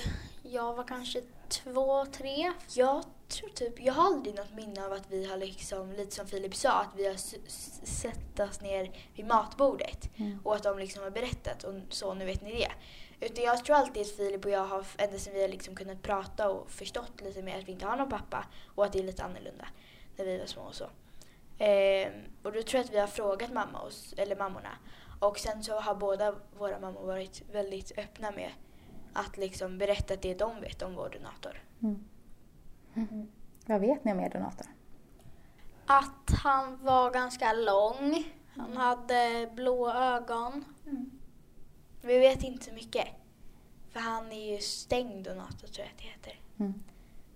jag 0.43 0.73
var 0.73 0.83
kanske 0.83 1.21
två, 1.49 2.05
tre. 2.05 2.51
Jag 2.75 3.03
tror 3.27 3.49
typ, 3.49 3.81
jag 3.81 3.93
har 3.93 4.05
aldrig 4.05 4.35
något 4.35 4.53
minne 4.53 4.85
av 4.85 4.93
att 4.93 5.11
vi 5.11 5.25
har 5.25 5.37
liksom, 5.37 5.91
lite 5.91 6.15
som 6.15 6.27
Filip 6.27 6.55
sa, 6.55 6.81
att 6.81 6.95
vi 6.95 7.07
har 7.07 7.15
sett 7.85 8.39
oss 8.39 8.61
ner 8.61 8.91
vid 9.15 9.25
matbordet 9.27 10.09
Mm. 10.17 10.39
och 10.43 10.55
att 10.55 10.63
de 10.63 10.79
liksom 10.79 11.03
har 11.03 11.09
berättat 11.11 11.63
och 11.63 11.73
så, 11.89 12.13
nu 12.13 12.25
vet 12.25 12.41
ni 12.41 12.51
det. 12.51 12.71
Utan 13.19 13.43
jag 13.43 13.65
tror 13.65 13.75
alltid 13.75 14.01
att 14.01 14.07
Filip 14.11 14.45
och 14.45 14.51
jag 14.51 14.65
har, 14.65 14.85
ända 14.97 15.17
sedan 15.17 15.33
vi 15.33 15.41
har 15.41 15.47
liksom 15.49 15.75
kunnat 15.75 16.01
prata 16.01 16.49
och 16.49 16.71
förstått 16.71 17.21
lite 17.21 17.41
mer 17.41 17.59
att 17.59 17.67
vi 17.67 17.71
inte 17.71 17.85
har 17.85 17.97
någon 17.97 18.09
pappa 18.09 18.45
och 18.75 18.85
att 18.85 18.93
det 18.93 18.99
är 18.99 19.03
lite 19.03 19.23
annorlunda 19.23 19.67
när 20.17 20.25
vi 20.25 20.37
var 20.37 20.45
små 20.45 20.61
och 20.61 20.75
så. 20.75 20.89
Ehm, 21.57 22.11
och 22.43 22.51
då 22.51 22.61
tror 22.63 22.75
jag 22.79 22.83
att 22.85 22.91
vi 22.93 22.99
har 22.99 23.07
frågat 23.07 23.53
mamma 23.53 23.79
och, 23.79 23.89
s- 23.89 24.13
eller 24.17 24.35
mammorna. 24.35 24.69
Och 25.19 25.39
sen 25.39 25.63
så 25.63 25.79
har 25.79 25.95
båda 25.95 26.35
våra 26.57 26.79
mammor 26.79 27.05
varit 27.07 27.43
väldigt 27.51 27.97
öppna 27.97 28.31
med 28.31 28.51
att 29.13 29.37
liksom 29.37 29.77
berätta 29.77 30.15
det 30.15 30.33
de 30.33 30.61
vet 30.61 30.81
om 30.81 30.95
vår 30.95 31.09
donator. 31.09 31.63
Mm. 31.83 33.31
Vad 33.65 33.81
vet 33.81 34.03
ni 34.05 34.11
om 34.11 34.19
er 34.19 34.29
donator? 34.29 34.67
Att 35.85 36.31
han 36.43 36.83
var 36.83 37.11
ganska 37.11 37.53
lång. 37.53 38.23
Han 38.55 38.77
hade 38.77 39.49
blå 39.55 39.91
ögon. 39.91 40.65
Vi 42.05 42.19
vet 42.19 42.43
inte 42.43 42.65
så 42.65 42.73
mycket. 42.73 43.07
För 43.89 43.99
han 43.99 44.31
är 44.31 44.53
ju 44.55 44.59
stängd 44.61 45.23
donator 45.25 45.67
tror 45.67 45.85
jag 45.85 45.91
att 45.93 45.97
det 45.97 46.03
heter. 46.03 46.39
Mm. 46.59 46.83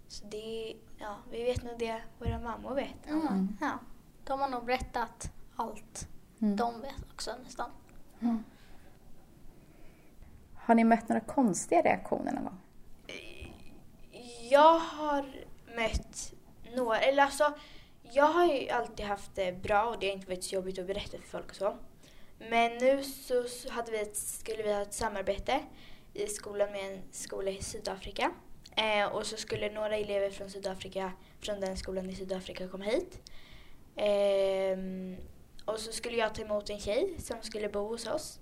Så 0.08 0.26
det, 0.26 0.76
ja, 0.98 1.16
vi 1.32 1.44
vet 1.44 1.64
nog 1.64 1.80
det 1.80 2.02
våra 2.20 2.40
mammor 2.40 2.76
vet. 2.76 3.08
Mm. 3.08 3.58
Ja, 3.62 3.80
de 4.24 4.40
har 4.40 4.50
nog 4.50 4.66
berättat 4.66 5.32
allt 5.56 6.08
Mm. 6.42 6.56
de 6.56 6.82
vet 6.82 7.12
också 7.14 7.32
nästan. 7.44 7.72
Mm. 8.20 8.44
Har 10.56 10.76
ni 10.76 10.84
mött 10.84 11.10
några 11.10 11.20
konstiga 11.20 11.82
reaktioner 11.82 12.32
någon 12.32 12.44
gång? 12.44 12.58
Jag 14.50 14.80
har 14.80 15.26
mött 15.76 16.34
några, 16.76 17.00
eller 17.00 17.24
alltså 17.24 17.54
jag 18.12 18.26
har 18.26 18.46
ju 18.46 18.70
alltid 18.70 19.06
haft 19.06 19.36
det 19.36 19.62
bra 19.62 19.84
och 19.84 20.00
det 20.00 20.08
har 20.08 20.14
inte 20.14 20.28
varit 20.28 20.44
så 20.44 20.56
jobbigt 20.56 20.80
att 20.80 20.88
berätta 20.88 21.18
för 21.18 21.28
folk 21.28 21.50
och 21.50 21.56
så. 21.56 21.78
Men 22.40 22.78
nu 22.78 23.04
så 23.04 23.46
hade 23.70 23.92
vi 23.92 24.00
ett, 24.00 24.18
skulle 24.18 24.64
vi 24.64 24.74
ha 24.74 24.82
ett 24.82 24.94
samarbete 24.94 25.60
i 26.14 26.28
skolan 26.28 26.72
med 26.72 26.94
en 26.94 27.02
skola 27.12 27.52
i 27.52 27.62
Sydafrika. 27.62 28.32
Eh, 28.76 29.06
och 29.06 29.26
så 29.26 29.38
skulle 29.38 29.72
några 29.72 29.98
elever 29.98 30.30
från 30.30 30.50
Sydafrika, 30.50 31.12
från 31.40 31.60
den 31.60 31.78
skolan 31.78 32.10
i 32.10 32.16
Sydafrika 32.16 32.68
komma 32.68 32.86
hit. 32.86 33.22
Eh, 33.96 34.78
och 35.66 35.80
så 35.80 35.92
skulle 35.92 36.18
jag 36.18 36.36
ta 36.36 36.42
emot 36.42 36.70
en 36.70 36.80
tjej 36.80 37.16
som 37.20 37.42
skulle 37.42 37.70
bo 37.70 37.88
hos 37.88 38.08
oss. 38.08 38.40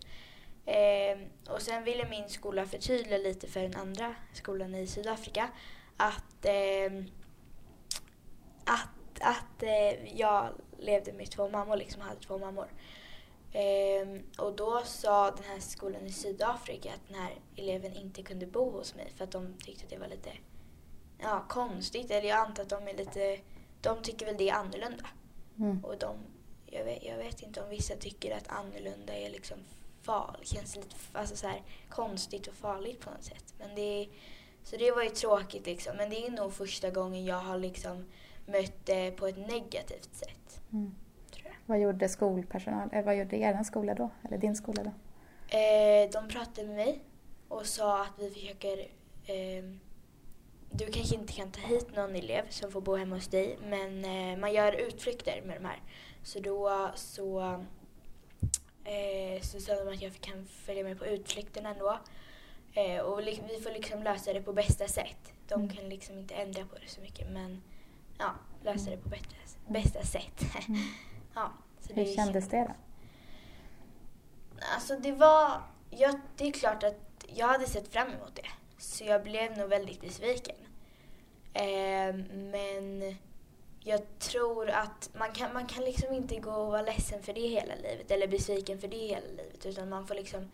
Eh, 0.65 1.17
och 1.49 1.61
sen 1.61 1.83
ville 1.83 2.09
min 2.09 2.29
skola 2.29 2.65
förtydliga 2.65 3.17
lite 3.17 3.47
för 3.47 3.59
den 3.59 3.75
andra 3.75 4.15
skolan 4.33 4.75
i 4.75 4.87
Sydafrika 4.87 5.49
att, 5.97 6.45
ehm, 6.45 7.05
att, 8.65 9.21
att 9.21 9.63
eh, 9.63 10.17
jag 10.19 10.49
levde 10.79 11.13
med 11.13 11.31
två 11.31 11.49
mammor, 11.49 11.75
liksom 11.75 12.01
hade 12.01 12.19
två 12.19 12.37
mammor. 12.37 12.67
Ehm, 13.53 13.86
Ehm, 14.07 14.23
och 14.37 14.55
då 14.55 14.81
sa 14.85 15.31
den 15.31 15.43
här 15.43 15.59
skolan 15.59 16.05
i 16.05 16.11
Sydafrika 16.11 16.93
att 16.93 17.07
den 17.07 17.17
här 17.17 17.35
eleven 17.55 17.93
inte 17.93 18.23
kunde 18.23 18.45
bo 18.45 18.71
hos 18.71 18.95
mig 18.95 19.11
för 19.15 19.23
att 19.23 19.31
de 19.31 19.53
tyckte 19.53 19.83
att 19.83 19.89
det 19.89 19.97
var 19.97 20.07
lite 20.07 20.31
ja, 21.19 21.45
konstigt. 21.49 22.11
Eller 22.11 22.29
jag 22.29 22.37
antar 22.37 22.63
att 22.63 22.69
de 22.69 22.87
är 22.87 22.93
lite, 22.93 23.39
de 23.81 24.01
tycker 24.01 24.25
väl 24.25 24.37
det 24.37 24.49
är 24.49 24.53
annorlunda. 24.53 25.05
Mm. 25.59 25.85
Och 25.85 25.97
de, 25.97 26.17
jag, 26.65 26.85
vet, 26.85 27.03
jag 27.03 27.17
vet 27.17 27.41
inte 27.41 27.63
om 27.63 27.69
vissa 27.69 27.95
tycker 27.95 28.37
att 28.37 28.47
annorlunda 28.47 29.13
är 29.13 29.29
liksom 29.29 29.57
farligt, 30.01 30.47
känns 30.47 30.75
lite 30.75 30.95
alltså 31.13 31.35
så 31.35 31.47
här, 31.47 31.63
konstigt 31.89 32.47
och 32.47 32.53
farligt 32.53 32.99
på 32.99 33.09
något 33.09 33.23
sätt. 33.23 33.53
Men 33.59 33.75
det 33.75 33.81
är, 33.81 34.09
så 34.63 34.77
det 34.77 34.91
var 34.91 35.03
ju 35.03 35.09
tråkigt 35.09 35.65
liksom. 35.65 35.97
Men 35.97 36.09
det 36.09 36.27
är 36.27 36.31
nog 36.31 36.53
första 36.53 36.89
gången 36.89 37.25
jag 37.25 37.39
har 37.39 37.57
liksom 37.57 38.05
mött 38.45 38.85
det 38.85 39.11
på 39.11 39.27
ett 39.27 39.37
negativt 39.37 40.15
sätt. 40.15 40.61
Mm. 40.71 40.95
Vad 41.69 41.79
gjorde 41.79 42.09
skolpersonal, 42.09 42.89
eller 42.91 43.03
vad 43.03 43.17
gjorde 43.17 43.37
er 43.37 43.63
skola 43.63 43.93
då? 43.93 44.09
Eller 44.23 44.37
din 44.37 44.55
skola 44.55 44.83
då? 44.83 44.89
Eh, 45.57 46.09
de 46.11 46.27
pratade 46.27 46.67
med 46.67 46.75
mig 46.75 46.99
och 47.47 47.65
sa 47.65 48.01
att 48.03 48.13
vi 48.19 48.29
försöker... 48.29 48.87
ehm, 49.25 49.79
du 50.71 50.85
kanske 50.85 51.15
inte 51.15 51.33
kan 51.33 51.51
ta 51.51 51.61
hit 51.67 51.95
någon 51.95 52.15
elev 52.15 52.43
som 52.49 52.71
får 52.71 52.81
bo 52.81 52.95
hemma 52.95 53.15
hos 53.15 53.27
dig 53.27 53.57
men 53.69 54.05
eh, 54.05 54.37
man 54.37 54.53
gör 54.53 54.73
utflykter 54.73 55.41
med 55.45 55.61
de 55.61 55.65
här. 55.65 55.81
Så 56.23 56.39
då 56.39 56.91
så, 56.95 57.41
eh, 58.83 59.41
så 59.41 59.59
sa 59.59 59.83
de 59.83 59.93
att 59.93 60.01
jag 60.01 60.13
kan 60.21 60.45
följa 60.45 60.83
med 60.83 60.99
på 60.99 61.05
utflykterna 61.05 61.69
ändå. 61.69 61.99
Eh, 62.73 62.99
och 63.01 63.19
vi 63.19 63.59
får 63.63 63.71
liksom 63.73 64.03
lösa 64.03 64.33
det 64.33 64.41
på 64.41 64.53
bästa 64.53 64.87
sätt. 64.87 65.33
De 65.47 65.53
Mm. 65.61 65.69
kan 65.75 65.89
liksom 65.89 66.17
inte 66.17 66.33
ändra 66.35 66.65
på 66.65 66.75
det 66.75 66.87
så 66.87 67.01
mycket 67.01 67.29
men 67.31 67.61
ja, 68.19 68.31
lösa 68.63 68.89
det 68.91 68.97
på 68.97 69.09
bästa, 69.09 69.35
bästa 69.67 70.03
sätt. 70.03 70.41
Ja, 71.37 71.51
Hur 71.93 72.05
kändes 72.15 72.47
det 72.49 72.63
då? 72.63 72.73
Alltså 74.75 74.95
det 74.99 75.11
var, 75.11 75.61
ja, 75.89 76.13
det 76.37 76.47
är 76.47 76.51
klart 76.51 76.83
att 76.83 77.25
jag 77.35 77.47
hade 77.47 77.65
sett 77.65 77.87
fram 77.93 78.07
emot 78.07 78.35
det. 78.35 78.47
Så 78.77 79.03
jag 79.03 79.23
blev 79.23 79.57
nog 79.57 79.69
väldigt 79.69 80.01
besviken. 80.01 80.55
Eh, 81.53 82.15
men 82.33 83.15
jag 83.79 84.19
tror 84.19 84.69
att 84.69 85.09
man 85.13 85.31
kan, 85.31 85.53
man 85.53 85.65
kan 85.65 85.83
liksom 85.83 86.13
inte 86.13 86.39
gå 86.39 86.51
och 86.51 86.71
vara 86.71 86.81
ledsen 86.81 87.23
för 87.23 87.33
det 87.33 87.47
hela 87.47 87.75
livet 87.75 88.11
eller 88.11 88.27
besviken 88.27 88.79
för 88.79 88.87
det 88.87 88.97
hela 89.07 89.27
livet 89.27 89.65
utan 89.65 89.89
man 89.89 90.07
får 90.07 90.15
liksom 90.15 90.51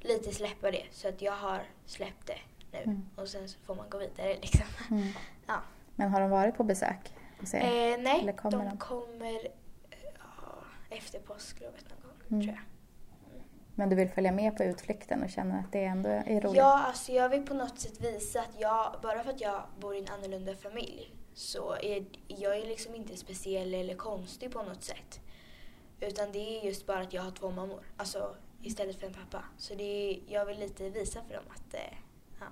lite 0.00 0.32
släppa 0.32 0.70
det. 0.70 0.84
Så 0.90 1.08
att 1.08 1.22
jag 1.22 1.32
har 1.32 1.62
släppt 1.86 2.26
det 2.26 2.38
nu 2.72 2.78
Mm. 2.84 3.08
och 3.16 3.28
sen 3.28 3.48
så 3.48 3.58
får 3.58 3.74
man 3.74 3.90
gå 3.90 3.98
vidare 3.98 4.34
liksom. 4.42 4.66
Mm. 4.90 5.08
Ja. 5.46 5.60
Men 5.96 6.10
har 6.10 6.20
de 6.20 6.30
varit 6.30 6.56
på 6.56 6.64
besök? 6.64 7.14
Eh, 7.52 7.98
nej, 7.98 8.34
de 8.42 8.50
de? 8.50 8.78
kommer 8.78 9.48
efter 10.98 11.18
påsklovet 11.18 11.84
någon 11.90 12.02
gång 12.02 12.10
Mm. 12.30 12.42
tror 12.42 12.54
jag. 12.54 12.64
Men 13.76 13.88
du 13.88 13.96
vill 13.96 14.08
följa 14.08 14.32
med 14.32 14.56
på 14.56 14.62
utflykten 14.64 15.22
och 15.22 15.30
känna 15.30 15.58
att 15.58 15.72
det 15.72 15.84
ändå 15.84 16.08
är 16.08 16.40
roligt? 16.40 16.56
Ja, 16.56 16.78
alltså 16.86 17.12
jag 17.12 17.28
vill 17.28 17.46
på 17.46 17.54
något 17.54 17.78
sätt 17.78 18.00
visa 18.00 18.40
att 18.40 18.60
jag, 18.60 18.94
bara 19.02 19.22
för 19.24 19.30
att 19.30 19.40
jag 19.40 19.62
bor 19.80 19.94
i 19.94 19.98
en 19.98 20.08
annorlunda 20.08 20.54
familj, 20.56 21.14
så 21.34 21.72
är 21.74 22.04
jag 22.28 22.56
är 22.58 22.66
liksom 22.66 22.94
inte 22.94 23.16
speciell 23.16 23.74
eller 23.74 23.94
konstig 23.94 24.52
på 24.52 24.62
något 24.62 24.82
sätt. 24.82 25.20
Utan 26.00 26.32
det 26.32 26.38
är 26.38 26.64
just 26.66 26.86
bara 26.86 27.00
att 27.00 27.12
jag 27.12 27.22
har 27.22 27.30
två 27.30 27.50
mammor, 27.50 27.80
alltså 27.96 28.36
istället 28.62 29.00
för 29.00 29.06
en 29.06 29.12
pappa. 29.14 29.44
Så 29.58 29.74
det 29.74 29.84
är, 29.84 30.20
jag 30.28 30.46
vill 30.46 30.58
lite 30.58 30.90
visa 30.90 31.20
för 31.28 31.34
dem 31.34 31.44
att 31.50 31.74
eh, 31.74 31.80
ja, 32.40 32.46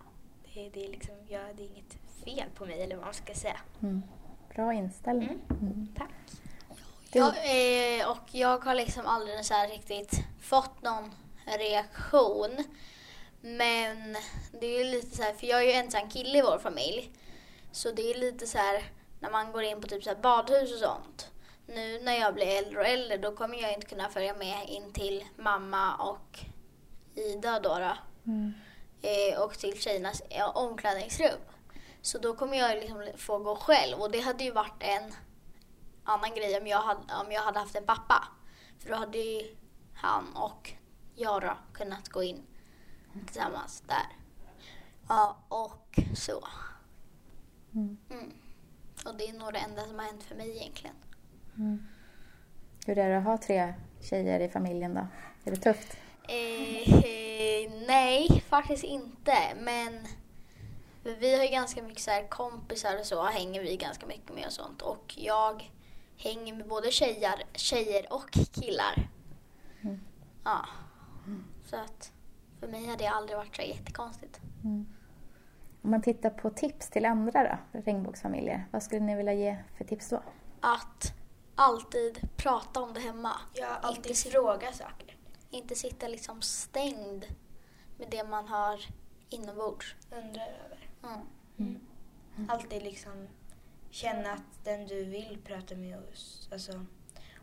det, 0.55 0.67
är- 0.67 0.71
det, 0.71 0.85
är 0.85 0.89
liksom, 0.91 1.15
ja, 1.29 1.41
det 1.57 1.63
är 1.63 1.67
inget 1.67 1.95
fel 2.25 2.49
på 2.55 2.67
mig 2.67 2.83
eller 2.83 2.97
vad 2.97 3.05
man 3.05 3.15
ska 3.15 3.35
säga. 3.35 3.61
Mm. 3.83 4.03
Bra 4.55 4.73
inställning. 4.75 5.29
Mm. 5.29 5.63
Mm. 5.73 5.89
Tack. 5.99 6.11
Jag, 7.14 7.35
eh, 7.99 8.11
och 8.11 8.23
jag 8.31 8.64
har 8.64 8.75
liksom 8.75 9.07
aldrig 9.07 9.45
så 9.45 9.54
riktigt 9.71 10.12
fått 10.40 10.83
någon 10.83 11.14
reaktion. 11.45 12.64
Men 13.40 14.16
det 14.61 14.66
är 14.66 14.78
ju 14.78 14.85
lite 14.85 15.16
så 15.16 15.23
här, 15.23 15.33
för 15.33 15.47
jag 15.47 15.59
är 15.62 15.66
ju 15.66 15.73
ensam 15.73 16.11
kille 16.11 16.38
i 16.38 16.42
vår 16.42 16.59
familj. 16.59 17.11
Så 17.73 17.90
det 17.90 18.11
är 18.11 18.14
lite 18.19 18.47
så 18.47 18.59
här 18.59 18.83
när 19.21 19.31
man 19.31 19.52
går 19.52 19.62
in 19.62 19.81
på 19.81 19.88
typ 19.88 20.04
så 20.04 20.14
badhus 20.23 20.73
och 20.73 20.78
sånt. 20.78 21.31
Nu 21.66 22.00
när 22.00 22.21
jag 22.21 22.35
blir 22.35 22.47
äldre 22.47 22.78
och 22.81 22.87
äldre 22.87 23.16
då 23.16 23.37
kommer 23.37 23.62
jag 23.62 23.73
inte 23.75 23.87
kunna 23.87 24.09
följa 24.09 24.35
med 24.35 24.69
in 24.69 24.92
till 24.92 25.25
mamma 25.37 25.97
och 25.97 26.38
Ida 27.14 27.61
då. 27.61 27.78
då 27.78 27.97
Mm. 28.26 28.52
eh, 29.02 29.42
och 29.42 29.59
till 29.59 29.81
tjejernas 29.81 30.23
omklädningsrum. 30.54 31.40
Så 32.02 32.19
då 32.19 32.35
kommer 32.35 32.59
jag 32.59 32.76
liksom 32.78 33.07
få 33.16 33.38
gå 33.38 33.57
själv 33.57 33.99
och 34.00 34.11
det 34.11 34.21
hade 34.21 34.45
ju 34.45 34.50
varit 34.50 34.83
en 34.83 35.14
annan 36.04 36.30
grej 36.35 36.61
om 36.61 36.66
jag 36.66 36.82
hade, 36.82 37.00
om 37.00 37.32
jag 37.32 37.42
hade 37.42 37.59
haft 37.59 37.76
en 37.76 37.87
pappa. 37.87 38.28
För 38.78 38.90
då 38.90 38.97
hade 38.97 39.18
ju 39.18 39.56
han 39.94 40.37
och 40.37 40.73
jag 41.14 41.42
då 41.42 41.52
kunnat 41.73 42.09
gå 42.09 42.23
in 42.23 42.42
tillsammans 43.26 43.82
där. 43.87 44.16
Ja, 45.09 45.37
och 45.49 45.99
så. 46.14 46.49
Mm. 47.75 47.97
Mm. 48.11 48.32
Och 49.06 49.16
det 49.16 49.28
är 49.28 49.32
nog 49.32 49.52
det 49.52 49.59
enda 49.59 49.85
som 49.85 49.99
har 49.99 50.06
hänt 50.06 50.23
för 50.23 50.35
mig 50.35 50.56
egentligen. 50.56 50.97
Mm. 51.56 51.87
Hur 52.87 52.99
är 52.99 53.11
det 53.11 53.18
att 53.18 53.25
ha 53.25 53.38
tre 53.38 53.75
tjejer 54.00 54.40
i 54.40 54.49
familjen 54.49 54.94
då? 54.94 55.06
Är 55.44 55.50
det 55.50 55.56
tufft? 55.56 55.97
Eh, 56.28 57.73
nej, 57.87 58.44
faktiskt 58.49 58.85
inte. 58.85 59.37
Men 59.56 60.06
vi 61.02 61.37
har 61.37 61.44
ju 61.44 61.50
ganska 61.50 61.82
mycket 61.82 62.02
så 62.02 62.11
här 62.11 62.28
kompisar 62.28 62.99
och 63.00 63.06
så 63.06 63.25
hänger 63.25 63.62
vi 63.62 63.76
ganska 63.76 64.06
mycket 64.06 64.35
med 64.35 64.47
och 64.47 64.52
sånt. 64.52 64.82
Och 64.82 65.14
jag 65.16 65.71
hänger 66.23 66.55
med 66.55 66.69
både 66.69 66.91
tjejer, 66.91 67.43
tjejer 67.55 68.12
och 68.12 68.31
killar. 68.52 69.09
Mm. 69.81 70.00
Ja. 70.45 70.67
Så 71.64 71.76
att 71.76 72.12
för 72.61 72.69
mig 72.69 72.87
har 72.87 72.97
det 72.97 73.07
aldrig 73.07 73.38
varit 73.38 73.57
så 73.57 73.62
jättekonstigt. 73.62 74.41
Mm. 74.64 74.87
Om 75.83 75.91
man 75.91 76.02
tittar 76.02 76.31
på 76.31 76.50
tips 76.50 76.91
till 76.91 77.05
andra 77.05 77.43
då, 77.73 77.81
regnbågsfamiljer, 77.81 78.67
vad 78.71 78.83
skulle 78.83 79.00
ni 79.00 79.17
vilja 79.17 79.33
ge 79.33 79.57
för 79.76 79.85
tips 79.85 80.09
då? 80.09 80.23
Att 80.61 81.14
alltid 81.55 82.29
prata 82.37 82.81
om 82.81 82.93
det 82.93 83.00
hemma. 83.00 83.33
Har 83.61 83.88
alltid 83.88 84.07
Inte 84.07 84.31
fråga 84.31 84.73
saker. 84.73 85.17
Inte 85.50 85.75
sitta 85.75 86.09
liksom 86.09 86.43
stängd 86.43 87.25
med 87.99 88.11
det 88.11 88.25
man 88.25 88.49
har 88.49 88.81
inombords. 89.29 89.95
Undrar 90.11 90.47
över. 90.64 90.88
Mm. 91.57 91.81
Alltid 92.49 92.83
liksom 92.83 93.29
känna 93.93 94.33
att 94.33 94.65
den 94.65 94.87
du 94.87 95.05
vill 95.05 95.39
prata 95.45 95.75
med 95.75 95.99
oss. 95.99 96.49
Alltså, 96.53 96.87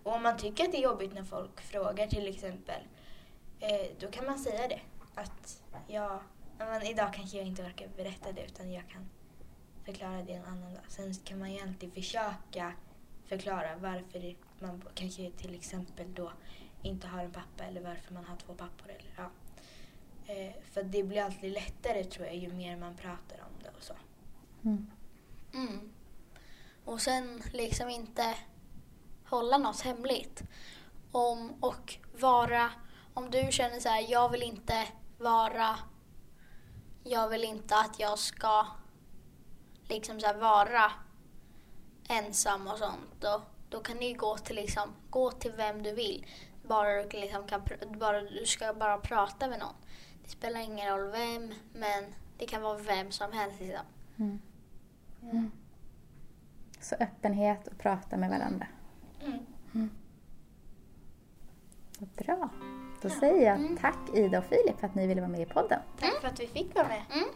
och 0.04 0.14
om 0.14 0.24
man 0.24 0.38
tycker 0.38 0.64
att 0.64 0.72
det 0.72 0.78
är 0.78 0.82
jobbigt 0.84 1.14
när 1.14 1.24
folk 1.24 1.62
frågar 1.62 2.08
till 2.08 2.28
exempel. 2.28 2.82
Eh, 3.60 3.88
då 4.00 4.08
kan 4.12 4.26
man 4.26 4.40
säga 4.40 4.68
det. 4.68 4.82
Att 5.16 5.64
ja, 5.88 6.22
men 6.58 6.84
idag 6.84 7.14
kanske 7.14 7.38
jag 7.38 7.48
inte 7.48 7.64
orkar 7.64 7.88
berätta 7.98 8.32
det 8.32 8.46
utan 8.46 8.72
jag 8.72 8.90
kan 8.90 9.10
förklara 9.84 10.24
det 10.24 10.34
en 10.34 10.46
annan 10.46 10.74
dag. 10.74 10.84
Sen 10.88 11.14
kan 11.14 11.40
man 11.40 11.54
ju 11.54 11.62
alltid 11.62 11.94
försöka 11.94 12.74
förklara 13.26 13.76
varför 13.76 14.36
man 14.60 14.84
kanske 14.94 15.32
till 15.32 15.56
exempel 15.56 16.14
då 16.14 16.32
inte 16.82 17.08
har 17.08 17.24
en 17.24 17.32
pappa 17.32 17.64
eller 17.64 17.82
varför 17.82 18.14
man 18.14 18.26
har 18.26 18.36
två 18.36 18.54
pappor. 18.54 18.90
Eller, 18.90 19.14
ja. 19.18 19.30
eh, 20.34 20.54
för 20.72 20.84
det 20.84 21.04
blir 21.04 21.22
alltid 21.22 21.52
lättare 21.54 22.04
tror 22.04 22.26
jag 22.26 22.36
ju 22.36 22.54
mer 22.54 22.78
man 22.78 22.96
pratar 22.96 23.38
om 23.40 23.64
det 23.64 23.70
och 23.78 23.84
så. 23.84 23.94
Mm. 24.64 24.92
Mm. 25.54 25.92
Och 26.90 27.02
sen 27.02 27.42
liksom 27.54 27.90
inte 27.90 28.36
hålla 29.26 29.58
något 29.58 29.82
hemligt. 29.82 30.44
Om, 31.12 31.64
och 31.64 31.96
vara, 32.20 32.72
om 33.14 33.30
du 33.32 33.48
känner 33.52 33.80
så 33.80 33.90
här, 33.90 34.06
jag 34.12 34.30
vill 34.30 34.44
inte 34.44 34.88
vara, 35.20 35.80
jag 37.04 37.30
vill 37.30 37.44
inte 37.44 37.76
att 37.76 38.00
jag 38.00 38.20
ska 38.20 38.66
liksom 39.88 40.20
så 40.20 40.28
här 40.28 40.38
vara 40.38 40.92
ensam 42.10 42.68
och 42.68 42.78
sånt. 42.78 43.10
Då, 43.20 43.42
då 43.70 43.80
kan 43.80 43.98
du 43.98 44.14
gå 44.14 44.38
till, 44.38 44.56
liksom, 44.56 44.90
gå 45.10 45.32
till 45.32 45.52
vem 45.52 45.84
du 45.84 45.92
vill. 45.92 46.26
Bara 46.68 47.04
du, 47.04 47.20
liksom 47.20 47.48
kan, 47.48 47.62
pr- 47.62 47.98
bara, 47.98 48.22
du 48.22 48.46
ska 48.46 48.74
bara 48.74 48.98
prata 48.98 49.48
med 49.48 49.60
någon. 49.60 49.76
Det 50.24 50.30
spelar 50.30 50.60
ingen 50.60 50.98
roll 50.98 51.12
vem, 51.12 51.54
men 51.74 52.16
det 52.38 52.46
kan 52.46 52.62
vara 52.62 52.78
vem 52.78 53.12
som 53.12 53.32
helst. 53.32 53.60
Liksom. 53.60 53.86
Mm. 54.18 54.42
Mm. 55.22 55.52
Så 56.80 56.96
öppenhet 57.00 57.68
och 57.68 57.78
prata 57.78 58.18
med 58.18 58.30
varandra. 58.30 58.68
Mm. 59.74 59.90
Vad 62.00 62.10
bra. 62.10 62.50
Då 63.02 63.10
säger 63.10 63.52
jag 63.52 63.78
tack 63.82 63.98
Ida 64.14 64.38
och 64.38 64.46
Filip 64.46 64.80
för 64.80 64.88
att 64.88 64.96
ni 64.96 65.08
ville 65.08 65.22
vara 65.22 65.32
med 65.32 65.42
i 65.42 65.46
podden. 65.46 65.80
Tack 66.00 66.22
för 66.22 66.28
att 66.28 66.40
vi 66.40 66.48
fick 66.48 66.76
vara 66.76 66.88
med. 66.88 67.02
Mm. 67.14 67.30